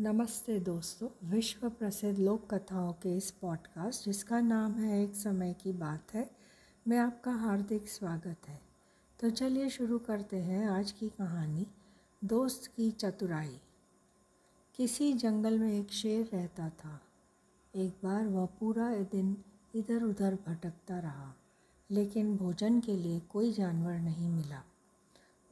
नमस्ते 0.00 0.60
दोस्तों 0.60 1.30
विश्व 1.30 1.70
प्रसिद्ध 1.70 2.18
लोक 2.18 2.54
कथाओं 2.54 2.92
के 2.92 3.16
इस 3.16 3.30
पॉडकास्ट 3.30 4.04
जिसका 4.04 4.40
नाम 4.40 4.72
है 4.72 5.04
एक 5.04 5.14
समय 5.14 5.52
की 5.52 5.72
बात 5.72 6.14
है, 6.14 6.30
मैं 6.88 6.98
आपका 6.98 7.32
हार्दिक 7.32 7.88
स्वागत 7.88 8.48
है। 8.48 8.60
तो 9.20 9.30
चलिए 9.30 9.68
शुरू 9.68 9.98
करते 9.98 10.36
हैं 10.36 10.66
आज 10.66 10.92
की 10.92 11.08
कहानी, 11.08 11.66
दोस्त 12.24 12.72
की 12.76 12.90
चतुराई। 12.90 13.60
किसी 14.74 15.12
जंगल 15.12 15.58
में 15.58 15.80
एक 15.80 15.90
शेर 15.90 16.30
रहता 16.32 16.68
था। 16.68 17.00
एक 17.74 17.96
बार 18.04 18.26
वह 18.26 18.46
पूरा 18.46 18.96
दिन 18.96 19.44
इधर 19.74 20.02
उधर 20.02 20.38
भटकता 20.46 20.98
रहा, 20.98 21.34
लेकिन 21.90 22.36
भोजन 22.36 22.80
के 22.80 22.96
लिए 22.96 23.20
कोई 23.20 23.52
जानवर 23.52 23.98
नहीं 23.98 24.28
मिला। 24.28 24.62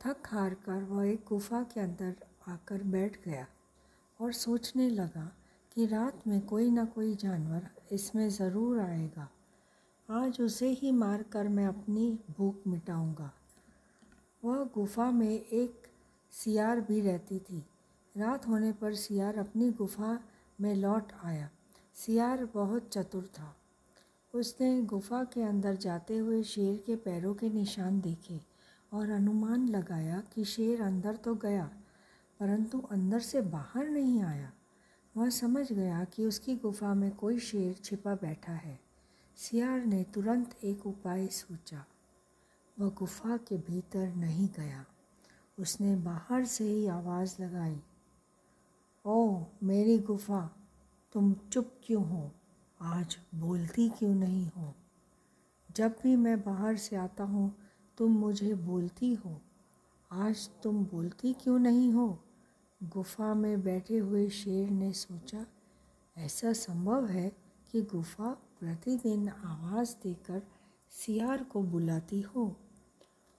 थक 0.07 0.23
हार 0.27 0.55
कर 0.55 0.85
वह 0.85 1.09
एक 1.09 1.25
गुफा 1.29 1.63
के 1.63 1.81
अंदर 1.81 2.17
आकर 2.49 2.83
बैठ 2.83 3.25
गया। 3.25 3.47
और 4.21 4.33
सोचने 4.33 4.89
लगा 4.91 5.30
कि 5.75 5.87
रात 5.87 6.27
में 6.27 6.41
कोई 6.41 6.70
ना 6.70 6.84
कोई 6.84 7.15
जानवर 7.15 7.69
इसमें 7.93 8.29
ज़रूर 8.30 8.80
आएगा। 8.80 9.29
आज 10.09 10.41
उसे 10.41 10.69
ही 10.71 10.93
मार 10.93 11.23
कर 11.23 11.48
मैं 11.48 11.66
अपनी 11.66 12.19
भूख 12.38 12.66
मिटाऊँगा। 12.66 13.33
वह 14.45 14.65
गुफा 14.65 15.11
में 15.11 15.41
एक 15.41 15.87
सियार 16.33 16.80
भी 16.80 17.01
रहती 17.01 17.38
थी। 17.38 17.65
रात 18.16 18.48
होने 18.48 18.73
पर 18.73 18.95
सियार 18.95 19.38
अपनी 19.38 19.71
गुफा 19.71 20.19
में 20.60 20.74
लौट 20.74 21.12
आया। 21.24 21.51
सियार 21.95 22.45
बहुत 22.45 22.88
चतुर 22.88 23.27
था। 23.38 23.55
उसने 24.35 24.83
गुफा 24.83 25.24
के 25.24 25.43
अंदर 25.43 25.77
जाते 25.77 26.19
हुए 26.19 26.43
शेर 26.43 26.77
के 26.87 26.96
पैरों 26.96 27.35
के 27.35 27.51
निशान 27.51 28.01
देखे 28.01 28.41
और 28.93 29.10
अनुमान 29.10 29.69
लगाया 29.69 30.23
कि 30.35 30.45
शेर 30.45 30.83
अंदर 30.83 31.16
तो 31.16 31.35
गया 31.35 31.71
परंतु 32.41 32.80
अंदर 32.80 33.20
से 33.20 33.41
बाहर 33.41 33.88
नहीं 33.88 34.23
आया। 34.23 34.52
वह 35.16 35.30
समझ 35.30 35.73
गया 35.73 36.05
कि 36.05 36.24
उसकी 36.24 36.57
गुफा 36.57 36.95
में 36.95 37.16
कोई 37.16 37.38
शेर 37.38 37.74
छिपा 37.74 38.15
बैठा 38.15 38.52
है। 38.52 38.80
सियार 39.37 39.85
ने 39.85 40.04
तुरंत 40.04 40.65
एक 40.65 40.87
उपाय 40.87 41.27
सोचा। 41.27 41.85
वह 42.80 42.90
गुफा 42.90 43.37
के 43.37 43.57
भीतर 43.59 44.15
नहीं 44.15 44.49
गया। 44.57 44.85
उसने 45.59 45.96
बाहर 45.96 46.45
से 46.45 46.65
ही 46.65 46.87
आवाज़ 46.87 47.43
लगाई 47.43 47.82
ओ 49.07 49.45
मेरी 49.62 49.99
गुफा, 49.99 50.51
तुम 51.12 51.35
चुप 51.35 51.80
क्यों 51.82 52.05
हो? 52.05 52.30
आज 52.80 53.18
बोलती 53.35 53.88
क्यों 53.88 54.15
नहीं 54.15 54.51
हो? 54.57 54.74
जब 55.77 55.96
भी 56.02 56.16
मैं 56.16 56.40
बाहर 56.40 56.77
से 56.77 56.96
आता 56.96 57.24
हूँ, 57.24 57.55
तुम 57.99 58.12
मुझे 58.12 58.55
बोलती 58.55 59.15
हो। 59.15 59.40
आज 60.12 60.49
तुम 60.62 60.85
बोलती 60.85 61.32
क्यों 61.32 61.59
नहीं 61.59 61.93
हो? 61.93 62.24
गुफा 62.85 63.35
में 63.35 63.63
बैठे 63.63 63.99
हुए 63.99 64.28
शेर 64.28 64.71
ने 64.71 64.93
सोचा, 64.93 65.47
ऐसा 66.19 66.53
संभव 66.53 67.06
है 67.06 67.32
कि 67.72 67.82
गुफा 67.82 68.31
प्रतिदिन 68.31 69.28
आवाज़ 69.28 69.94
देकर 70.03 70.43
सियार 70.91 71.43
को 71.43 71.62
बुलाती 71.62 72.21
हो। 72.21 72.56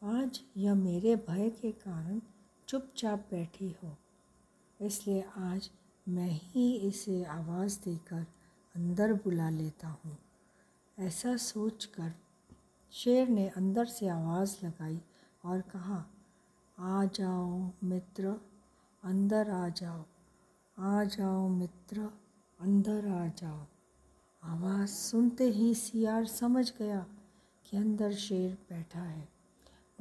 आज 0.03 0.41
यह 0.57 0.75
मेरे 0.75 1.15
भय 1.15 1.49
के 1.49 1.71
कारण 1.71 2.21
चुपचाप 2.67 3.27
बैठी 3.31 3.75
हो। 3.83 3.97
इसलिए 4.81 5.25
आज 5.37 5.71
मैं 6.07 6.29
ही 6.31 6.75
इसे 6.75 7.23
आवाज़ 7.23 7.79
देकर 7.79 8.25
अंदर 8.75 9.13
बुला 9.13 9.49
लेता 9.49 9.87
हूँ। 9.87 10.17
ऐसा 10.99 11.37
सोचकर 11.37 12.13
शेर 12.91 13.27
ने 13.27 13.47
अंदर 13.47 13.85
से 13.85 14.07
आवाज़ 14.07 14.65
लगाई 14.65 15.01
और 15.45 15.61
कहा, 15.61 16.05
आ 16.79 17.05
जाओ 17.05 17.71
मित्र 17.83 18.35
अंदर 19.05 19.49
आ 19.49 19.69
जाओ। 19.69 20.05
आ 20.79 21.03
जाओ 21.03 21.47
मित्र, 21.47 22.09
अंदर 22.59 23.07
आ 23.07 23.27
जाओ। 23.27 23.65
आवाज़ 24.43 24.89
सुनते 24.89 25.43
ही 25.43 25.75
सियार 25.75 26.25
समझ 26.25 26.73
गया 26.79 27.05
कि 27.65 27.77
अंदर 27.77 28.13
शेर 28.13 28.57
बैठा 28.69 29.01
है। 29.01 29.29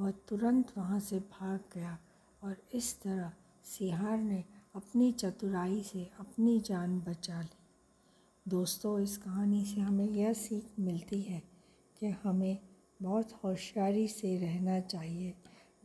वह 0.00 0.10
तुरंत 0.10 0.78
वहाँ 0.78 1.00
से 1.00 1.18
भाग 1.18 1.60
गया 1.74 1.98
और 2.42 2.56
इस 2.74 3.02
तरह 3.02 3.32
सियार 3.64 4.18
ने 4.18 4.44
अपनी 4.74 5.12
चतुराई 5.12 5.82
से 5.82 6.10
अपनी 6.20 6.60
जान 6.60 7.00
बचा 7.00 7.42
ली। 7.42 7.56
दोस्तों, 8.48 9.00
इस 9.00 9.18
कहानी 9.18 9.64
से 9.64 9.80
हमें 9.80 10.08
यह 10.08 10.32
सीख 10.32 10.70
मिलती 10.80 11.22
है 11.22 11.42
कि 12.00 12.06
हमें 12.06 12.58
बहुत 13.02 13.32
होशियारी 13.44 14.08
से 14.08 14.38
रहना 14.38 14.80
चाहिए। 14.80 15.34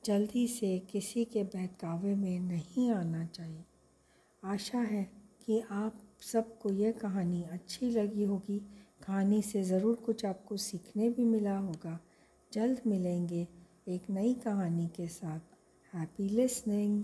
जल्दी 0.06 0.48
से 0.48 0.80
किसी 0.80 1.26
के 1.26 1.44
बहकावे 1.44 2.16
में 2.16 2.40
नहीं 2.40 2.92
आना 2.92 3.26
चाहिए। 3.26 3.66
आशा 4.44 4.80
है 4.80 5.04
कि 5.46 5.64
आप 5.72 6.02
सबको 6.22 6.70
यह 6.70 6.92
कहानी 6.92 7.44
अच्छी 7.44 7.90
लगी 7.92 8.24
होगी। 8.24 8.59
कहानी 9.08 9.42
से 9.42 9.64
ज़रूर 9.64 9.96
कुछ 9.96 10.26
आपको 10.26 10.58
सीखने 10.58 11.09
भी 11.09 11.24
मिला 11.24 11.58
होगा। 11.58 12.00
जल्द 12.54 12.82
मिलेंगे 12.88 13.48
एक 13.88 14.09
नई 14.09 14.34
कहानी 14.34 14.88
के 14.88 15.08
साथ। 15.08 15.40
Happy 15.96 16.30
listening. 16.30 17.04